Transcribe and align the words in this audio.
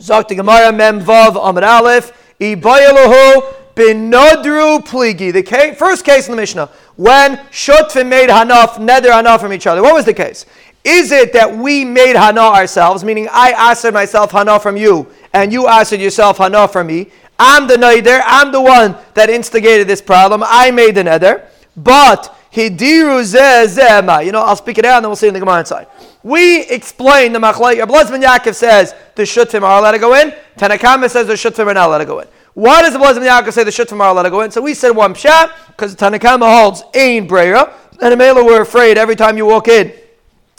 Zok 0.00 0.28
the 0.28 0.34
Gemara 0.34 0.72
Mem 0.72 1.00
Vav 1.00 1.36
Amar 1.36 1.62
Aleph 1.62 2.12
Ibayalahu 2.40 3.74
Binodru 3.74 4.78
Pligi. 4.80 5.30
The 5.30 5.42
case, 5.42 5.76
first 5.76 6.06
case 6.06 6.26
in 6.26 6.32
the 6.32 6.40
Mishnah 6.40 6.70
when 6.96 7.36
Shutfin 7.50 8.08
made 8.08 8.30
Hanaf 8.30 8.78
nether 8.78 9.10
Hanaf 9.10 9.40
from 9.40 9.52
each 9.52 9.66
other. 9.66 9.82
What 9.82 9.94
was 9.94 10.06
the 10.06 10.14
case? 10.14 10.46
Is 10.84 11.12
it 11.12 11.34
that 11.34 11.54
we 11.54 11.84
made 11.84 12.16
Hana 12.16 12.40
ourselves, 12.40 13.04
meaning 13.04 13.28
I 13.30 13.50
asked 13.50 13.90
myself 13.92 14.32
Hana 14.32 14.58
from 14.58 14.78
you, 14.78 15.06
and 15.34 15.52
you 15.52 15.66
asked 15.66 15.92
yourself 15.92 16.38
Hana 16.38 16.66
from 16.66 16.86
me? 16.86 17.10
I'm 17.38 17.66
the 17.66 17.74
Neider, 17.74 18.22
I'm 18.24 18.52
the 18.52 18.60
one 18.60 18.96
that 19.12 19.28
instigated 19.28 19.86
this 19.86 20.00
problem. 20.00 20.42
I 20.44 20.70
made 20.70 20.94
the 20.94 21.04
nether. 21.04 21.46
But 21.76 22.34
Hidiru 22.52 23.22
zema. 23.22 24.24
You 24.24 24.32
know, 24.32 24.42
I'll 24.42 24.56
speak 24.56 24.78
it 24.78 24.84
out 24.84 24.96
and 24.96 25.04
then 25.04 25.10
we'll 25.10 25.16
see 25.16 25.28
in 25.28 25.34
the 25.34 25.40
Gemara 25.40 25.60
inside. 25.60 25.86
We 26.22 26.62
explain 26.62 27.32
the 27.32 27.38
Machlai. 27.38 27.80
Blazman 27.86 28.22
Yaakov 28.22 28.54
says 28.54 28.94
the 29.14 29.22
Shutim 29.22 29.62
are 29.62 29.78
allowed 29.78 29.92
to 29.92 29.98
go 29.98 30.14
in. 30.14 30.34
Tanakama 30.56 31.08
says 31.08 31.26
the 31.26 31.34
Shutim 31.34 31.66
are 31.66 31.74
not 31.74 31.88
allowed 31.88 31.98
to 31.98 32.04
go 32.04 32.18
in. 32.20 32.28
Why 32.54 32.82
does 32.82 32.92
the 32.92 32.98
Blazman 32.98 33.26
Yaakov 33.26 33.52
say 33.52 33.64
the 33.64 33.70
Shutim 33.70 34.00
are 34.00 34.10
allowed 34.10 34.24
to 34.24 34.30
go 34.30 34.40
in? 34.40 34.50
So 34.50 34.60
we 34.60 34.74
said 34.74 34.90
one 34.90 35.14
pshat 35.14 35.52
because 35.68 35.94
Tanakama 35.94 36.52
holds 36.60 36.82
Ain 36.94 37.28
Breira. 37.28 37.72
And 38.02 38.18
Amela 38.18 38.44
were 38.44 38.62
afraid 38.62 38.98
every 38.98 39.14
time 39.14 39.36
you 39.36 39.46
walk 39.46 39.68
in. 39.68 39.92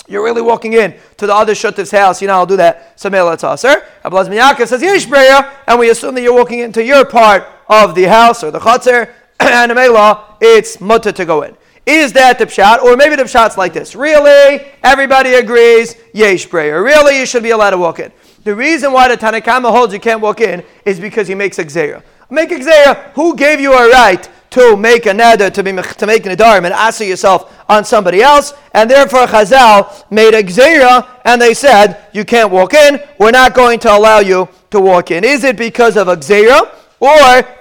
You're 0.07 0.23
really 0.23 0.41
walking 0.41 0.73
in 0.73 0.95
to 1.17 1.27
the 1.27 1.33
other 1.33 1.53
Shutiv's 1.53 1.91
house. 1.91 2.21
You 2.21 2.27
know, 2.27 2.35
I'll 2.35 2.45
do 2.45 2.57
that. 2.57 2.99
So 2.99 3.09
Mela 3.09 3.35
Tasser. 3.35 3.83
Ablaz 4.05 4.27
Yaakov 4.29 4.67
says 4.67 4.81
Yesh 4.81 5.07
Breira. 5.07 5.51
And 5.67 5.79
we 5.79 5.89
assume 5.89 6.15
that 6.15 6.21
you're 6.21 6.35
walking 6.35 6.59
into 6.59 6.83
your 6.83 7.05
part 7.05 7.47
of 7.67 7.95
the 7.95 8.03
house 8.03 8.43
or 8.43 8.51
the 8.51 8.59
Chatzar. 8.59 9.11
and 9.39 9.71
Amela, 9.71 10.37
it's 10.39 10.79
mutter 10.79 11.11
to 11.11 11.25
go 11.25 11.41
in. 11.43 11.55
Is 11.85 12.13
that 12.13 12.37
the 12.37 12.45
pshat? 12.45 12.83
Or 12.83 12.95
maybe 12.95 13.15
the 13.15 13.23
pshat's 13.23 13.57
like 13.57 13.73
this. 13.73 13.95
Really, 13.95 14.65
everybody 14.83 15.33
agrees, 15.33 15.95
yesh 16.13 16.47
prayer. 16.47 16.83
Really, 16.83 17.19
you 17.19 17.25
should 17.25 17.43
be 17.43 17.49
allowed 17.49 17.71
to 17.71 17.77
walk 17.77 17.99
in. 17.99 18.11
The 18.43 18.55
reason 18.55 18.91
why 18.91 19.07
the 19.07 19.17
Tanakama 19.17 19.71
holds 19.71 19.93
you 19.93 19.99
can't 19.99 20.21
walk 20.21 20.41
in 20.41 20.63
is 20.85 20.99
because 20.99 21.27
he 21.27 21.35
makes 21.35 21.57
exera. 21.57 22.03
Make 22.29 22.49
exera. 22.49 23.11
Who 23.13 23.35
gave 23.35 23.59
you 23.59 23.73
a 23.73 23.89
right 23.89 24.27
to 24.51 24.75
make 24.75 25.05
a 25.05 25.09
neder, 25.09 25.51
to, 25.51 25.63
be, 25.63 25.71
to 25.71 26.07
make 26.07 26.25
an 26.25 26.35
adarim, 26.35 26.65
and 26.65 26.73
answer 26.73 27.03
yourself 27.03 27.53
on 27.69 27.83
somebody 27.83 28.21
else? 28.21 28.53
And 28.73 28.89
therefore 28.89 29.25
Chazal 29.25 30.09
made 30.11 30.33
exera, 30.33 31.07
and 31.25 31.41
they 31.41 31.53
said, 31.53 32.05
you 32.13 32.25
can't 32.25 32.51
walk 32.51 32.73
in. 32.73 32.99
We're 33.19 33.31
not 33.31 33.53
going 33.53 33.79
to 33.79 33.95
allow 33.95 34.19
you 34.19 34.47
to 34.69 34.79
walk 34.79 35.11
in. 35.11 35.23
Is 35.23 35.43
it 35.43 35.57
because 35.57 35.97
of 35.97 36.07
exera? 36.07 36.73
Or, 37.01 37.09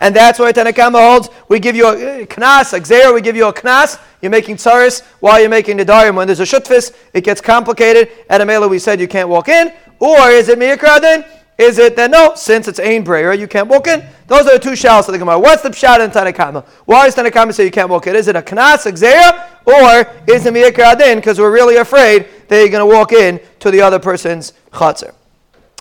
and 0.03 0.15
that's 0.15 0.39
why 0.39 0.53
Tanakama 0.53 1.01
holds, 1.01 1.31
we 1.49 1.59
give 1.61 1.75
you 1.75 1.87
a 1.87 1.97
eh, 1.97 2.27
knas, 2.27 2.75
a 2.75 2.81
gzer, 2.81 3.15
we 3.15 3.23
give 3.23 3.35
you 3.35 3.47
a 3.47 3.53
knas, 3.55 3.99
you're 4.21 4.31
making 4.31 4.57
tsaris 4.57 5.03
while 5.21 5.41
you're 5.41 5.49
making 5.49 5.79
the 5.79 5.85
darim. 5.85 6.15
When 6.15 6.27
there's 6.27 6.41
a 6.41 6.45
shutfis, 6.45 6.95
it 7.15 7.25
gets 7.25 7.41
complicated. 7.41 8.11
At 8.29 8.43
Amela, 8.43 8.69
we 8.69 8.79
said 8.79 9.01
you 9.01 9.09
can't 9.09 9.31
walk 9.31 9.49
in. 9.49 9.73
Or 9.99 10.29
is 10.29 10.51
it 10.51 10.59
miyakradin? 10.59 11.27
Is 11.57 11.79
it 11.79 11.97
that 11.97 12.11
no, 12.11 12.35
since 12.35 12.69
it's 12.69 12.79
ain 12.79 13.03
brayer, 13.03 13.33
you 13.33 13.49
can't 13.49 13.69
walk 13.69 13.87
in? 13.87 14.05
Those 14.27 14.47
are 14.47 14.53
the 14.53 14.59
two 14.59 14.77
shouts 14.77 15.09
of 15.09 15.13
the 15.13 15.19
Gemara. 15.19 15.39
What's 15.39 15.63
the 15.63 15.71
pshat 15.71 16.05
in 16.05 16.11
Tanakama? 16.11 16.67
Why 16.85 17.07
does 17.07 17.17
Tanakama 17.17 17.55
say 17.55 17.65
you 17.65 17.71
can't 17.71 17.89
walk 17.89 18.07
in? 18.09 18.17
Is 18.17 18.29
it 18.29 18.37
a 18.37 18.43
knas, 18.43 18.85
a 18.85 18.93
gzer, 18.93 19.47
or 19.65 20.33
is 20.33 20.45
it 20.45 20.53
miyakradin? 20.53 21.17
Because 21.17 21.39
we're 21.39 21.53
really 21.53 21.77
afraid 21.77 22.29
that 22.49 22.59
you're 22.59 22.69
going 22.69 22.87
to 22.87 22.95
walk 22.95 23.13
in 23.13 23.41
to 23.61 23.71
the 23.71 23.81
other 23.81 23.99
person's 23.99 24.53
chatzar. 24.73 25.15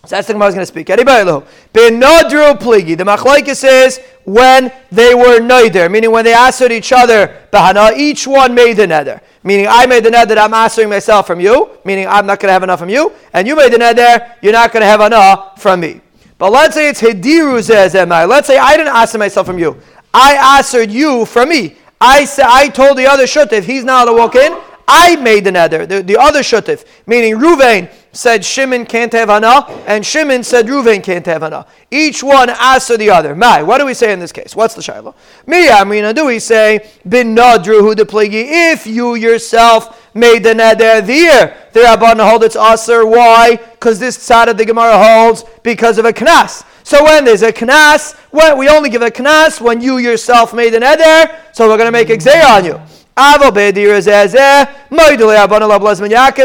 So 0.06 0.16
that's 0.16 0.28
the 0.28 0.34
Gemara 0.34 0.48
is 0.48 0.56
going 0.56 0.62
to 0.62 0.66
speak. 0.66 0.88
Benodru 0.88 2.58
pligi. 2.58 2.98
The 2.98 3.04
machlaikas 3.04 3.58
says 3.58 4.00
when 4.24 4.72
they 4.92 5.14
were 5.14 5.40
neider, 5.40 5.92
meaning 5.92 6.12
when 6.12 6.24
they 6.24 6.34
answered 6.34 6.72
each 6.72 6.94
other, 6.94 7.36
bahana, 7.52 7.98
each 7.98 8.26
one 8.26 8.54
made 8.54 8.78
the 8.78 8.88
nether. 8.88 9.22
Meaning 9.44 9.68
I 9.70 9.86
made 9.86 10.06
the 10.06 10.12
nether 10.12 10.38
I'm 10.38 10.54
answering 10.54 10.90
myself 10.90 11.28
from 11.28 11.42
you, 11.42 11.70
meaning 11.84 12.08
I'm 12.08 12.26
not 12.26 12.40
going 12.40 12.48
to 12.50 12.54
have 12.54 12.64
enough 12.64 12.80
from 12.80 12.90
you, 12.90 13.12
and 13.34 13.46
you 13.46 13.56
made 13.56 13.74
the 13.74 13.78
nether, 13.78 14.36
you're 14.42 14.54
not 14.54 14.72
going 14.72 14.82
to 14.82 14.88
have 14.88 15.02
enough 15.02 15.62
from 15.62 15.82
me. 15.82 16.02
But 16.38 16.52
let's 16.52 16.76
say 16.76 16.90
it's 16.90 17.02
hidiru 17.02 18.12
I. 18.12 18.26
Let's 18.26 18.48
say 18.48 18.58
I 18.58 18.78
didn't 18.78 18.96
answer 18.96 19.18
myself 19.18 19.46
from 19.48 19.60
you. 19.60 19.78
I 20.14 20.58
answered 20.58 20.92
you 20.92 21.26
from 21.26 21.50
me. 21.50 21.76
I 22.00 22.24
said 22.24 22.46
I 22.48 22.70
told 22.70 22.98
the 22.98 23.06
other 23.06 23.28
shut 23.28 23.52
if 23.52 23.66
he's 23.66 23.84
not 23.84 24.08
allowed 24.08 24.16
to 24.16 24.20
walk 24.20 24.36
in, 24.36 24.58
I 24.88 25.18
made 25.18 25.44
the 25.44 25.52
nether, 25.52 25.86
the, 25.86 26.02
the 26.02 26.18
other 26.18 26.40
shutif, 26.40 26.86
meaning 27.06 27.36
Ruvain 27.36 27.92
said 28.12 28.44
Shimon 28.44 28.86
can't 28.86 29.14
have 29.14 29.30
hana, 29.30 29.66
and 29.88 30.06
Shimon 30.06 30.44
said 30.44 30.68
Ruvain 30.68 31.04
can't 31.04 31.26
have 31.26 31.42
hana. 31.42 31.66
Each 31.92 32.24
one 32.24 32.50
answered 32.50 32.98
the 32.98 33.10
other. 33.10 33.36
My, 33.36 33.62
what 33.64 33.78
do 33.78 33.86
we 33.86 33.94
say 33.94 34.12
in 34.12 34.20
this 34.20 34.32
case? 34.32 34.56
What's 34.56 34.74
the 34.74 34.82
shiloh? 34.82 35.16
Me, 35.46 35.68
Amrina, 35.68 36.14
do 36.14 36.26
we 36.26 36.40
say 36.40 36.90
bin 37.08 37.36
nadru 37.36 37.82
hu 37.82 37.96
pligi? 38.06 38.46
If 38.48 38.88
you 38.88 39.16
yourself 39.16 40.10
made 40.14 40.44
the 40.44 40.56
nether 40.56 41.02
there, 41.02 41.58
the 41.74 41.82
Rabban 41.82 42.20
hold 42.28 42.44
it's 42.44 42.56
aser. 42.56 43.06
Why? 43.06 43.56
Because 43.56 44.00
this 44.00 44.18
side 44.18 44.50
of 44.50 44.58
the 44.58 44.66
Gemara 44.66 44.98
holds 44.98 45.44
because 45.64 45.98
of 45.98 46.06
a 46.06 46.14
knas. 46.14 46.66
So 46.84 47.04
when 47.04 47.26
there's 47.26 47.44
a 47.44 47.54
knas, 47.54 48.16
when 48.32 48.58
we 48.58 48.68
only 48.70 48.90
give 48.90 49.04
a 49.04 49.12
knas 49.12 49.62
when 49.62 49.82
you 49.82 49.98
yourself 50.00 50.54
made 50.54 50.74
the 50.74 50.80
nether, 50.80 51.32
so 51.54 51.68
we're 51.68 51.78
going 51.78 51.88
to 51.88 51.92
make 51.92 52.10
a 52.10 52.48
on 52.48 52.66
you. 52.66 52.82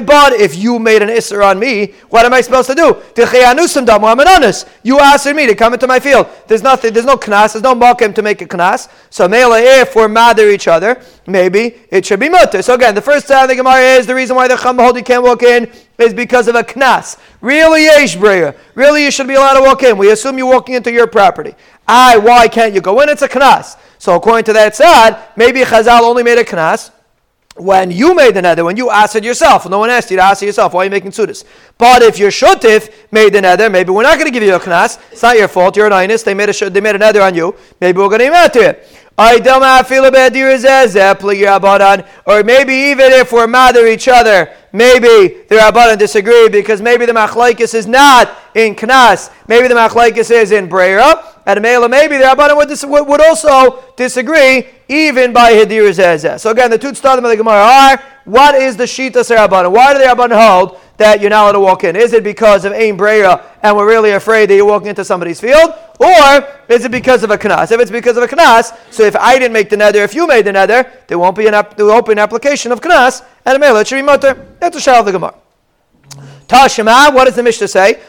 But 0.06 0.32
if 0.40 0.56
you 0.56 0.78
made 0.80 1.02
an 1.02 1.08
isser 1.08 1.44
on 1.48 1.58
me, 1.58 1.94
what 2.08 2.26
am 2.26 2.34
I 2.34 2.40
supposed 2.40 2.68
to 2.68 2.74
do? 2.74 2.96
You 4.82 4.98
asked 4.98 5.26
me 5.34 5.46
to 5.46 5.54
come 5.54 5.74
into 5.74 5.86
my 5.86 6.00
field. 6.00 6.26
There's 6.48 6.62
nothing, 6.62 6.92
there's 6.92 7.06
no 7.06 7.16
knas, 7.16 7.52
there's 7.52 7.62
no 7.62 7.74
mokim 7.76 8.12
to 8.16 8.22
make 8.22 8.42
a 8.42 8.46
knas. 8.46 8.88
So 9.08 9.28
mele, 9.28 9.52
if 9.54 9.94
we're 9.94 10.12
at 10.12 10.38
each 10.40 10.66
other, 10.66 11.00
maybe 11.28 11.76
it 11.90 12.04
should 12.04 12.18
be 12.18 12.28
mutter. 12.28 12.60
So 12.60 12.74
again, 12.74 12.94
the 12.96 13.02
first 13.02 13.28
time 13.28 13.46
the 13.46 13.54
Gemara 13.54 13.80
is 13.80 14.06
the 14.06 14.14
reason 14.14 14.34
why 14.34 14.48
the 14.48 14.56
Chum 14.56 14.78
hold 14.78 15.02
can't 15.04 15.22
walk 15.22 15.42
in 15.44 15.70
is 15.98 16.12
because 16.12 16.48
of 16.48 16.56
a 16.56 16.64
knas. 16.64 17.18
Really, 17.40 17.84
yesh 17.84 18.16
Really, 18.16 19.04
you 19.04 19.10
should 19.12 19.28
be 19.28 19.34
allowed 19.34 19.54
to 19.54 19.62
walk 19.62 19.84
in. 19.84 19.96
We 19.96 20.10
assume 20.10 20.38
you're 20.38 20.52
walking 20.52 20.74
into 20.74 20.90
your 20.90 21.06
property. 21.06 21.54
I, 21.86 22.18
why 22.18 22.48
can't 22.48 22.74
you 22.74 22.80
go 22.80 23.00
in? 23.00 23.08
It's 23.08 23.22
a 23.22 23.28
knas. 23.28 23.76
So 24.04 24.14
according 24.14 24.44
to 24.44 24.52
that 24.52 24.76
side, 24.76 25.16
maybe 25.34 25.60
Chazal 25.60 26.02
only 26.02 26.22
made 26.22 26.36
a 26.36 26.44
knas 26.44 26.90
when 27.56 27.90
you 27.90 28.14
made 28.14 28.34
the 28.34 28.42
nether, 28.42 28.62
when 28.62 28.76
you 28.76 28.90
asked 28.90 29.16
it 29.16 29.24
yourself. 29.24 29.66
No 29.66 29.78
one 29.78 29.88
asked 29.88 30.10
you 30.10 30.18
to 30.18 30.22
ask 30.22 30.42
it 30.42 30.46
yourself. 30.46 30.74
Why 30.74 30.82
are 30.82 30.84
you 30.84 30.90
making 30.90 31.12
sudas? 31.12 31.42
But 31.78 32.02
if 32.02 32.18
your 32.18 32.30
shutif 32.30 32.92
made 33.10 33.32
the 33.32 33.40
nether, 33.40 33.70
maybe 33.70 33.92
we're 33.92 34.02
not 34.02 34.18
going 34.18 34.26
to 34.26 34.30
give 34.30 34.42
you 34.42 34.54
a 34.54 34.60
knas. 34.60 34.98
It's 35.10 35.22
not 35.22 35.38
your 35.38 35.48
fault. 35.48 35.74
You're 35.74 35.86
an 35.86 35.92
inus. 35.92 36.22
They 36.22 36.34
made 36.34 36.50
a 36.50 36.68
they 36.68 36.82
made 36.82 36.96
a 36.96 36.98
nether 36.98 37.22
on 37.22 37.34
you. 37.34 37.56
Maybe 37.80 37.96
we're 37.96 38.10
going 38.10 38.18
to 38.18 38.26
even 38.26 38.50
to 38.50 38.60
it. 38.68 38.86
Or 42.26 42.42
maybe 42.42 42.74
even 42.74 43.12
if 43.12 43.32
we're 43.32 43.46
mad 43.46 43.76
at 43.78 43.86
each 43.86 44.08
other, 44.08 44.52
maybe 44.70 45.44
the 45.48 45.54
Rabbanan 45.54 45.98
disagree 45.98 46.50
because 46.50 46.82
maybe 46.82 47.06
the 47.06 47.14
Machlaikis 47.14 47.74
is 47.74 47.86
not 47.86 48.36
in 48.54 48.74
Knas. 48.74 49.30
Maybe 49.48 49.68
the 49.68 49.74
Machlaikis 49.74 50.30
is 50.30 50.52
in 50.52 50.68
Breira. 50.68 51.33
And 51.46 51.58
a 51.58 51.60
mela 51.60 51.88
maybe 51.88 52.16
the 52.16 52.24
Rabbanan 52.24 52.56
would, 52.56 52.68
dis- 52.68 52.84
would 52.84 53.20
also 53.20 53.82
disagree 53.96 54.66
even 54.88 55.32
by 55.32 55.52
Hidir 55.52 55.90
Zezeh. 55.90 56.40
So 56.40 56.50
again, 56.50 56.70
the 56.70 56.78
two 56.78 56.94
start 56.94 57.18
of 57.18 57.24
the 57.24 57.36
Gemara 57.36 57.62
are 57.62 58.02
what 58.24 58.54
is 58.54 58.76
the 58.76 58.84
Shita 58.84 59.22
Rabbanan? 59.36 59.72
Why 59.72 59.92
do 59.92 59.98
the 59.98 60.06
Rabbanan 60.06 60.40
hold 60.40 60.80
that 60.96 61.20
you're 61.20 61.30
not 61.30 61.42
allowed 61.44 61.52
to 61.52 61.60
walk 61.60 61.84
in? 61.84 61.96
Is 61.96 62.12
it 62.14 62.24
because 62.24 62.64
of 62.64 62.72
Ain 62.72 62.96
Breira 62.96 63.44
and 63.62 63.76
we're 63.76 63.86
really 63.86 64.12
afraid 64.12 64.48
that 64.48 64.56
you're 64.56 64.64
walking 64.64 64.88
into 64.88 65.04
somebody's 65.04 65.40
field? 65.40 65.74
Or 66.00 66.48
is 66.68 66.84
it 66.84 66.90
because 66.90 67.22
of 67.22 67.30
a 67.30 67.38
knas? 67.38 67.70
If 67.70 67.80
it's 67.80 67.90
because 67.90 68.16
of 68.16 68.22
a 68.22 68.28
knas, 68.28 68.76
so 68.90 69.04
if 69.04 69.14
I 69.16 69.38
didn't 69.38 69.52
make 69.52 69.68
the 69.68 69.76
nether, 69.76 70.02
if 70.02 70.14
you 70.14 70.26
made 70.26 70.46
the 70.46 70.52
nether, 70.52 70.90
there 71.06 71.18
won't 71.18 71.36
be 71.36 71.46
an, 71.46 71.52
there 71.76 71.86
won't 71.86 72.06
be 72.06 72.12
an 72.12 72.18
application 72.18 72.72
of 72.72 72.80
knas, 72.80 73.24
and 73.44 73.62
a 73.62 73.80
it 73.80 73.86
should 73.86 73.96
be 73.96 74.02
mutter. 74.02 74.56
That's 74.58 74.76
a 74.76 74.80
shal 74.80 75.00
of 75.00 75.06
the 75.06 75.12
Gemara. 75.12 75.34
Tashema, 76.46 76.88
ah, 76.88 77.10
what 77.12 77.24
does 77.24 77.36
the 77.36 77.42
Mishnah 77.42 77.68
say? 77.68 78.00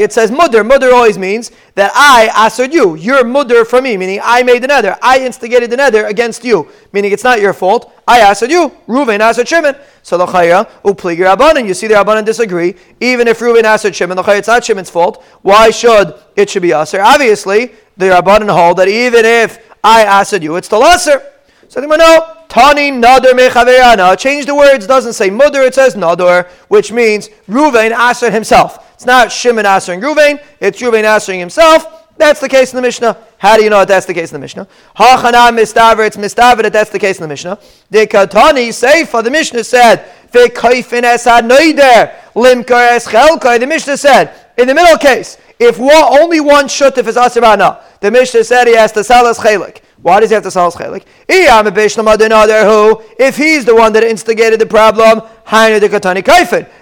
It 0.00 0.12
says 0.12 0.30
mudder. 0.30 0.64
Mudder 0.64 0.92
always 0.94 1.18
means 1.18 1.50
that 1.74 1.92
I 1.94 2.30
answered 2.44 2.72
you. 2.72 2.94
You're 2.94 3.22
mudder 3.24 3.66
for 3.66 3.82
me, 3.82 3.96
meaning 3.98 4.20
I 4.22 4.42
made 4.42 4.62
the 4.62 4.68
nether. 4.68 4.96
I 5.02 5.18
instigated 5.18 5.70
the 5.70 5.76
nether 5.76 6.06
against 6.06 6.42
you, 6.42 6.68
meaning 6.92 7.12
it's 7.12 7.24
not 7.24 7.40
your 7.40 7.52
fault. 7.52 7.92
I 8.06 8.20
answered 8.20 8.50
you. 8.50 8.72
Reuven 8.86 9.20
answered 9.20 9.46
Shimon. 9.46 9.76
So 10.02 10.16
the 10.16 10.26
chaya 10.26 10.66
uplig 10.82 11.18
Rabbanan. 11.18 11.66
You 11.66 11.74
see 11.74 11.86
the 11.86 11.94
Rabbanan 11.94 12.24
disagree. 12.24 12.74
Even 13.00 13.28
if 13.28 13.38
Reuven 13.38 13.64
answered 13.64 13.94
Shimon, 13.94 14.16
the 14.16 14.22
chaya 14.22 14.38
it's 14.38 14.48
not 14.48 14.64
Shimon's 14.64 14.88
fault. 14.88 15.22
Why 15.42 15.70
should 15.70 16.14
it 16.34 16.48
should 16.48 16.62
be 16.62 16.72
aser? 16.72 17.02
Obviously, 17.02 17.72
the 17.96 18.06
Rabbanan 18.06 18.50
hold 18.50 18.78
that 18.78 18.88
even 18.88 19.26
if 19.26 19.58
I 19.84 20.04
answered 20.04 20.42
you, 20.42 20.56
it's 20.56 20.66
still 20.66 20.82
aser. 20.84 21.22
So 21.68 21.82
they 21.82 21.86
no. 21.86 22.37
Tani 22.48 22.90
nadar 22.90 23.32
mechaverana. 23.32 24.18
Change 24.18 24.46
the 24.46 24.54
words. 24.54 24.86
Doesn't 24.86 25.12
say 25.12 25.28
mudar. 25.28 25.66
It 25.66 25.74
says 25.74 25.94
nadar, 25.94 26.48
which 26.68 26.92
means 26.92 27.28
Ruvain 27.48 27.92
answered 27.92 28.32
himself. 28.32 28.92
It's 28.94 29.06
not 29.06 29.30
Shimon 29.30 29.66
answering 29.66 30.00
Ruvain. 30.00 30.42
It's 30.60 30.80
Ruvain 30.80 31.04
answering 31.04 31.40
himself. 31.40 31.94
That's 32.16 32.40
the 32.40 32.48
case 32.48 32.72
in 32.72 32.76
the 32.76 32.82
Mishnah. 32.82 33.16
How 33.38 33.56
do 33.56 33.62
you 33.62 33.70
know 33.70 33.78
that 33.78 33.88
that's 33.88 34.06
the 34.06 34.14
case 34.14 34.30
in 34.30 34.34
the 34.34 34.40
Mishnah? 34.40 34.66
Hachana 34.96 35.56
mistaver. 35.56 36.04
It's 36.04 36.16
mistaver 36.16 36.62
that 36.62 36.72
that's 36.72 36.90
the 36.90 36.98
case 36.98 37.18
in 37.18 37.22
the 37.22 37.28
Mishnah. 37.28 37.58
The 37.90 38.06
katani 38.06 38.70
seifa. 38.70 39.22
The 39.22 39.30
Mishnah 39.30 39.62
said 39.62 40.10
v'kaifin 40.32 41.02
esad 41.02 41.48
noider 41.48 42.12
limkar 42.34 42.88
es 42.96 43.04
The 43.04 43.66
Mishnah 43.66 43.96
said 43.96 44.34
in 44.56 44.66
the 44.66 44.74
middle 44.74 44.98
case, 44.98 45.38
if 45.60 45.78
only 45.78 46.40
one 46.40 46.66
shutif 46.66 47.06
is 47.06 47.16
asirana, 47.16 47.80
the 48.00 48.10
Mishnah 48.10 48.42
said 48.42 48.66
he 48.66 48.74
has 48.74 48.90
to 48.92 49.04
sell 49.04 49.28
his 49.28 49.38
chelik. 49.38 49.82
Why 50.02 50.20
does 50.20 50.30
he 50.30 50.34
have 50.34 50.44
to 50.44 50.50
sell 50.50 50.70
his 50.70 50.74
chelik? 50.74 51.04
Who, 51.28 53.02
if 53.18 53.36
he's 53.36 53.64
the 53.64 53.74
one 53.74 53.92
that 53.94 54.04
instigated 54.04 54.60
the 54.60 54.66
problem, 54.66 55.22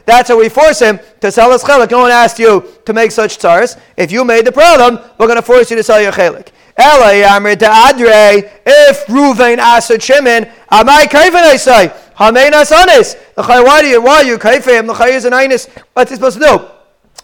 That's 0.04 0.28
how 0.28 0.38
we 0.38 0.48
force 0.50 0.80
him 0.80 1.00
to 1.20 1.32
sell 1.32 1.50
his 1.52 1.62
chelik. 1.62 1.90
No 1.90 2.00
one 2.00 2.10
asked 2.10 2.38
you 2.38 2.64
to 2.84 2.92
make 2.92 3.10
such 3.10 3.38
tzaras. 3.38 3.78
If 3.96 4.12
you 4.12 4.22
made 4.24 4.44
the 4.46 4.52
problem, 4.52 4.98
we're 5.18 5.26
going 5.26 5.36
to 5.36 5.42
force 5.42 5.70
you 5.70 5.76
to 5.76 5.82
sell 5.82 6.00
your 6.00 6.12
chelik. 6.12 6.48
If 8.66 9.06
Ruvain 9.06 9.56
asked 9.56 10.02
Shimon, 10.02 10.44
am 10.70 10.88
I 10.90 11.06
kaifin 11.06 11.42
I 11.42 11.56
say? 11.56 11.90
Hamein 12.16 12.50
asanis. 12.50 13.16
Why 13.36 13.80
do 13.80 13.88
you 13.88 14.02
why 14.02 14.16
are 14.16 14.24
you 14.24 14.36
kaifim? 14.36 14.86
The 14.86 15.04
is 15.06 15.24
an 15.24 15.32
inus. 15.32 15.68
What's 15.94 16.10
he 16.10 16.16
supposed 16.16 16.38
to 16.38 16.44
do? 16.44 16.68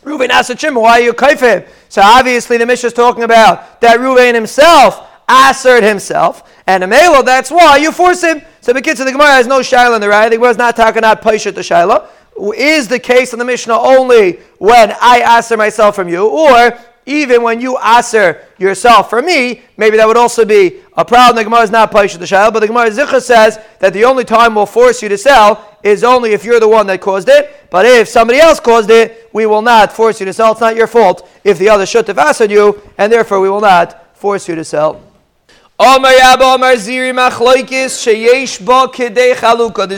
Ruvain 0.09 0.31
asked 0.31 0.59
Shimon, 0.59 0.83
why 0.83 1.01
are 1.01 1.03
you 1.03 1.13
kaifim? 1.13 1.69
So 1.91 2.01
obviously 2.03 2.57
the 2.57 2.65
Mishnah 2.65 2.87
is 2.87 2.93
talking 2.95 3.25
about 3.25 3.83
that 3.83 3.99
Ruvain 4.01 4.33
himself 4.33 5.11
answered 5.33 5.83
himself, 5.83 6.53
and 6.67 6.85
Amelo, 6.85 7.25
that's 7.25 7.51
why 7.51 7.77
you 7.79 7.91
force 7.91 8.23
him. 8.23 8.43
So 8.61 8.73
the 8.73 8.83
kids 8.83 9.01
of 9.01 9.07
the 9.07 9.13
Gemara 9.13 9.33
has 9.33 9.47
no 9.47 9.61
shaila 9.61 9.97
in 9.97 10.01
the 10.01 10.09
right. 10.09 10.29
The 10.29 10.37
Gemara 10.37 10.51
is 10.51 10.59
not 10.59 10.77
talking 10.77 10.99
about 10.99 11.23
paishat 11.23 11.55
the 11.55 11.63
shaila. 11.63 12.07
Is 12.57 12.89
the 12.89 12.99
case 12.99 13.33
in 13.33 13.39
the 13.39 13.45
Mishnah 13.45 13.79
only 13.79 14.39
when 14.59 14.95
I 15.01 15.19
answer 15.37 15.57
myself 15.57 15.95
from 15.95 16.09
you, 16.09 16.27
or 16.27 16.79
even 17.05 17.43
when 17.43 17.61
you 17.61 17.77
answer 17.79 18.47
yourself 18.59 19.11
from 19.11 19.27
me, 19.27 19.63
maybe 19.77 19.97
that 19.97 20.07
would 20.07 20.17
also 20.17 20.45
be 20.45 20.81
a 20.97 21.05
problem. 21.05 21.37
The 21.37 21.45
Gemara 21.45 21.63
is 21.63 21.71
not 21.71 21.91
paishat 21.91 22.21
the 22.21 22.25
shaila, 22.25 22.53
but 22.53 22.61
the 22.61 22.69
Gemara 22.69 22.91
Zicha 22.91 23.21
says 23.21 23.59
that 23.81 23.93
the 23.93 24.05
only 24.05 24.25
time 24.25 24.55
we'll 24.55 24.67
force 24.67 25.03
you 25.03 25.09
to 25.09 25.19
sell 25.19 25.79
is 25.83 26.05
only 26.05 26.33
if 26.33 26.45
you're 26.45 26.61
the 26.61 26.69
one 26.69 26.87
that 26.87 27.01
caused 27.01 27.29
it. 27.29 27.69
But 27.71 27.87
if 27.87 28.07
somebody 28.07 28.39
else 28.39 28.61
caused 28.61 28.91
it, 28.91 29.29
we 29.33 29.47
will 29.47 29.63
not 29.63 29.93
force 29.93 30.21
you 30.21 30.27
to 30.27 30.33
sell. 30.33 30.53
It's 30.53 30.61
not 30.61 30.77
your 30.77 30.87
fault 30.87 31.29
if 31.43 31.59
the 31.59 31.69
other 31.69 31.87
should 31.87 32.07
have 32.07 32.19
answered 32.19 32.53
you, 32.53 32.81
and 32.97 33.13
therefore 33.13 33.41
we 33.41 33.51
will 33.51 33.61
not 33.61 34.17
force 34.17 34.49
you 34.49 34.55
to 34.55 34.65
sell. 34.65 35.01
There's 35.79 35.97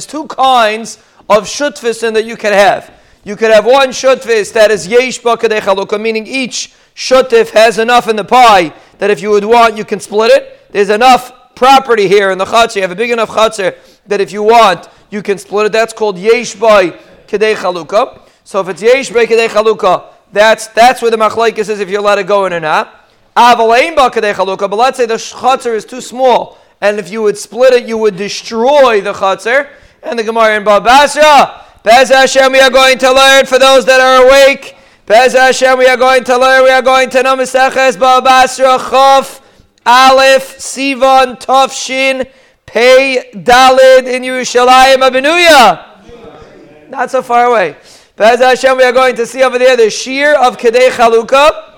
two 0.07 0.27
kinds 0.27 0.99
of 1.29 1.45
shutfisin 1.45 2.15
that 2.15 2.25
you 2.25 2.37
can 2.37 2.53
have. 2.53 2.93
You 3.25 3.37
could 3.37 3.51
have 3.51 3.65
one 3.65 3.89
shutfis 3.89 4.53
that 4.53 4.71
is 4.71 4.87
yesh 4.87 5.19
ba 5.19 5.37
kedei 5.37 6.01
meaning 6.01 6.27
each 6.27 6.75
shutif 6.95 7.51
has 7.51 7.79
enough 7.79 8.09
in 8.09 8.17
the 8.17 8.25
pie 8.25 8.73
that 8.99 9.11
if 9.11 9.21
you 9.21 9.31
would 9.31 9.45
want, 9.45 9.77
you 9.77 9.85
can 9.85 9.99
split 9.99 10.31
it. 10.31 10.71
There's 10.71 10.91
enough 10.91 11.55
property 11.55 12.07
here 12.07 12.31
in 12.31 12.39
the 12.39 12.45
chatzir. 12.45 12.77
You 12.77 12.83
have 12.83 12.91
a 12.91 12.97
big 12.97 13.11
enough 13.11 13.31
chatzir 13.31 13.77
that 14.07 14.21
if 14.21 14.31
you 14.31 14.43
want, 14.43 14.89
you 15.11 15.23
can 15.23 15.39
split 15.39 15.67
it. 15.67 15.73
That's 15.73 15.93
called 15.93 16.19
yesh 16.19 16.55
by 16.55 16.91
kedei. 17.27 18.21
So 18.45 18.61
if 18.61 18.69
it's 18.69 18.83
yesh 18.83 19.11
by 19.11 19.27
kedei 19.27 20.11
that's 20.33 20.67
that's 20.69 21.01
where 21.01 21.11
the 21.11 21.17
machlaikis 21.17 21.69
is 21.69 21.81
if 21.81 21.89
you're 21.89 22.01
allowed 22.01 22.17
to 22.17 22.25
go 22.25 22.47
in 22.47 22.53
or 22.53 22.61
not. 22.61 23.04
But 23.35 23.67
let's 23.67 24.97
say 24.97 25.07
the 25.07 25.15
chutzner 25.15 25.75
is 25.75 25.85
too 25.85 26.01
small, 26.01 26.59
and 26.81 26.99
if 26.99 27.11
you 27.11 27.23
would 27.23 27.37
split 27.37 27.73
it, 27.73 27.87
you 27.87 27.99
would 27.99 28.17
destroy 28.17 29.01
the 29.01 29.13
chutzner. 29.13 29.71
And 30.03 30.19
the 30.19 30.23
Gemara 30.23 30.57
in 30.57 30.65
Babasra, 30.65 31.63
Bez 31.83 32.11
Hashem, 32.11 32.53
we 32.53 32.61
are 32.61 32.71
going 32.71 32.99
to 32.99 33.11
learn 33.13 33.47
for 33.47 33.59
those 33.59 33.85
that 33.87 34.01
are 34.01 34.27
awake. 34.27 34.77
Bez 35.07 35.33
Hashem, 35.33 35.79
we 35.79 35.87
are 35.87 35.97
going 35.97 36.25
to 36.25 36.39
learn. 36.39 36.63
We 36.65 36.71
are 36.71 36.83
going 36.83 37.11
to 37.11 37.23
know 37.23 37.37
Meseches 37.37 37.97
Babasra 37.97 38.79
Chof 38.79 39.41
Aleph 39.85 40.59
Sivan 40.59 41.39
Tov 41.41 41.73
Shin 41.73 42.27
Pei 42.65 43.31
Dalid 43.35 44.07
in 44.07 44.23
Yerushalayim 44.23 44.99
Abenuya. 44.99 46.91
Not 46.91 47.11
so 47.11 47.23
far 47.23 47.47
away. 47.47 47.77
Bez 48.17 48.41
Hashem, 48.41 48.77
we 48.77 48.85
are 48.85 48.93
going 48.93 49.17
to 49.17 49.27
see 49.27 49.43
over 49.43 49.59
there 49.59 49.77
the 49.77 49.91
shear 49.91 50.35
of 50.35 50.57
Kedei 50.57 50.91
Chalukah. 50.91 51.74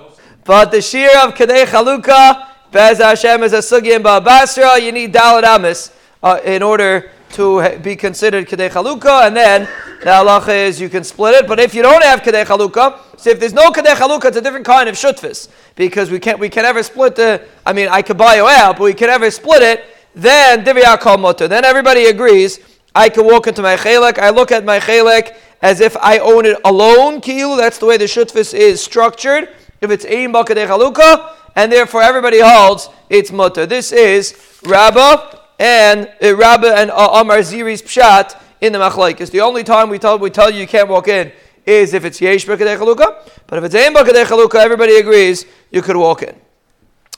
But 0.47 0.71
the 0.71 0.81
shear 0.81 1.11
of 1.25 1.35
Kadei 1.35 1.67
Chaluka, 1.67 2.47
Bez 2.71 2.99
Hashem 2.99 3.43
is 3.43 3.53
a 3.53 3.59
sugi 3.59 3.97
in 3.97 4.03
Basra, 4.03 4.81
you 4.81 4.93
need 4.93 5.13
Dalit 5.13 5.43
Amis 5.43 5.91
uh, 6.23 6.39
in 6.45 6.63
order 6.63 7.11
to 7.31 7.77
be 7.81 7.97
considered 7.97 8.47
Kadei 8.47 8.71
Chaluka, 8.71 9.27
and 9.27 9.37
then 9.37 9.63
the 10.03 10.11
halacha 10.11 10.69
is 10.69 10.81
you 10.81 10.89
can 10.89 11.03
split 11.03 11.35
it. 11.35 11.49
But 11.49 11.59
if 11.59 11.75
you 11.75 11.83
don't 11.83 12.05
have 12.05 12.23
Kadei 12.23 12.45
Chaluka, 12.47 13.19
so 13.19 13.31
if 13.31 13.41
there's 13.41 13.55
no 13.55 13.71
Kadei 13.71 13.97
Chaluka, 13.97 14.27
it's 14.27 14.37
a 14.37 14.41
different 14.41 14.65
kind 14.65 14.89
of 14.89 14.95
shutfis, 14.95 15.49
because 15.75 16.13
we 16.13 16.21
can't 16.21 16.39
we 16.39 16.49
can 16.49 16.63
never 16.63 16.85
split 16.85 17.17
the, 17.17 17.45
I 17.67 17.73
mean, 17.73 17.89
I 17.89 18.03
could 18.03 18.17
buy 18.17 18.37
you 18.37 18.47
out, 18.47 18.79
but 18.79 18.85
we 18.85 18.95
can 18.95 19.09
never 19.09 19.29
split 19.33 19.63
it, 19.63 19.85
then 20.15 20.65
Divya 20.65 21.21
Mutter. 21.21 21.49
Then 21.49 21.65
everybody 21.65 22.07
agrees, 22.07 22.61
I 22.95 23.09
can 23.09 23.25
walk 23.25 23.49
into 23.49 23.63
my 23.63 23.75
chelek, 23.75 24.19
I 24.19 24.31
look 24.31 24.53
at 24.53 24.65
my 24.65 24.79
chelek 24.79 25.37
as 25.61 25.81
if 25.81 25.97
I 25.97 26.19
own 26.19 26.47
it 26.47 26.57
alone, 26.65 27.21
kilu, 27.21 27.57
that's 27.57 27.79
the 27.79 27.87
way 27.87 27.97
the 27.97 28.05
shutfis 28.05 28.55
is 28.55 28.81
structured 28.81 29.49
if 29.81 29.91
it's 29.91 30.05
ein 30.05 30.33
bakadei 30.33 30.67
chaluka, 30.67 31.35
and 31.55 31.73
therefore 31.73 32.03
everybody 32.03 32.41
holds 32.41 32.89
it's 33.09 33.33
mutter. 33.33 33.67
This 33.67 33.93
is 33.93 34.35
Rabbah 34.65 35.39
and 35.59 36.07
uh, 36.23 36.75
and 36.77 36.91
uh, 36.91 37.21
Amar 37.21 37.39
Ziri's 37.39 37.83
pshat 37.83 38.41
in 38.61 38.73
the 38.73 38.79
machlaikis. 38.79 39.31
The 39.31 39.41
only 39.41 39.65
time 39.65 39.89
we 39.89 39.99
tell 39.99 40.19
we 40.19 40.31
tell 40.31 40.51
you 40.51 40.61
you 40.61 40.67
can't 40.67 40.89
walk 40.89 41.09
in 41.09 41.33
is 41.65 41.95
if 41.95 42.05
it's 42.05 42.21
yesh 42.21 42.47
bakadei 42.47 42.77
chaluka, 42.79 43.31
but 43.47 43.59
if 43.59 43.65
it's 43.65 43.75
ein 43.75 43.95
bakadei 43.95 44.25
chaluka, 44.25 44.57
everybody 44.57 44.97
agrees 44.97 45.47
you 45.71 45.83
could 45.83 45.97
walk 45.97 46.23
in. 46.23 46.35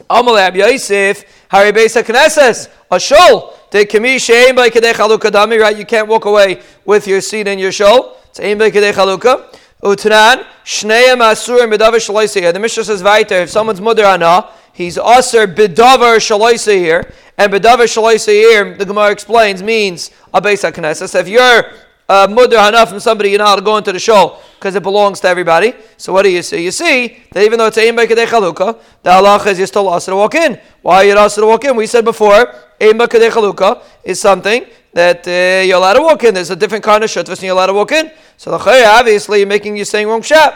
Amalab 0.09 0.55
Yosef, 0.55 1.25
Hari 1.51 1.73
Beisa 1.73 2.03
Knesses, 2.03 2.69
a 2.91 3.01
shul. 3.01 3.55
The 3.71 3.85
kamish 3.85 4.31
ein 4.31 4.57
bakadei 4.57 4.93
chaluka 4.93 5.31
dami. 5.31 5.61
Right, 5.61 5.77
you 5.77 5.85
can't 5.85 6.09
walk 6.09 6.25
away 6.25 6.63
with 6.85 7.07
your 7.07 7.21
seat 7.21 7.49
and 7.49 7.61
your 7.61 7.73
shul. 7.73 8.17
It's 8.31 8.41
ein 8.41 8.59
bakadei 8.59 8.93
chaluka. 8.93 9.58
Utran, 9.83 10.45
Shneim 10.65 11.19
Asur 11.19 11.63
and 11.63 11.73
Bedavar 11.73 11.97
Shaloisa. 11.97 12.53
The 12.53 12.59
Mishnah 12.59 12.85
says 12.85 13.03
weiter, 13.03 13.37
if 13.37 13.51
someone's 13.51 13.81
mother 13.81 14.05
ana, 14.05 14.49
he's 14.73 14.97
Asur 14.97 15.47
Bedavar 15.55 16.17
Shaloisa 16.17 16.75
here, 16.75 17.13
and 17.37 17.53
Bedavar 17.53 17.85
Shaloisa 17.85 18.33
here, 18.33 18.75
the 18.77 18.85
Gemara 18.85 19.13
explains, 19.13 19.63
means 19.63 20.11
a 20.35 20.43
Beis 20.43 20.69
HaKnesses. 20.69 21.15
If 21.19 21.29
you're 21.29 21.65
uh, 22.09 22.27
mother 22.31 22.59
hana 22.59 22.87
from 22.87 23.01
somebody, 23.01 23.31
you're 23.31 23.39
not 23.39 23.57
to 23.57 23.63
go 23.63 23.77
into 23.77 23.93
the 23.93 23.99
show 23.99 24.39
because 24.55 24.75
it 24.75 24.83
belongs 24.83 25.21
to 25.21 25.29
everybody. 25.29 25.75
So 25.97 26.13
what 26.13 26.23
do 26.23 26.31
you 26.31 26.43
see? 26.43 26.65
You 26.65 26.71
see 26.71 27.19
that 27.33 27.45
even 27.45 27.59
though 27.59 27.67
it's 27.67 27.77
Ein 27.77 27.95
Bekadei 27.95 28.27
Chalukah, 28.27 28.79
the 29.03 29.11
halacha 29.11 29.49
is 29.49 29.59
you're 29.59 29.67
still 29.67 29.93
asked 29.93 30.07
to 30.07 30.17
walk 30.17 30.35
in. 30.35 30.59
Why 30.81 30.97
are 30.97 31.05
you 31.05 31.19
asked 31.19 31.37
to 31.37 31.47
walk 31.47 31.65
in? 31.65 31.77
We 31.77 31.87
said 31.87 32.05
before, 32.05 32.55
Ein 32.81 32.99
Bekadei 32.99 33.31
Chalukah 33.31 33.83
is 34.03 34.19
something 34.21 34.65
that 34.95 35.29
uh, 35.29 35.67
you're 35.67 35.77
allowed 35.77 35.95
to 35.95 36.03
walk 36.03 36.25
in. 36.25 36.33
There's 36.33 36.51
a 36.51 36.57
different 36.57 36.83
kind 36.83 37.05
of 37.05 37.11
shutfas 37.11 37.33
and 37.33 37.43
you're 37.43 37.53
allowed 37.53 37.67
to 37.67 37.75
walk 37.75 37.93
in. 37.93 38.11
So 38.39 38.57
the 38.57 38.87
obviously, 38.89 39.41
you're 39.41 39.47
making 39.47 39.77
you 39.77 39.85
saying 39.85 40.09
wrong 40.09 40.23
shot. 40.23 40.55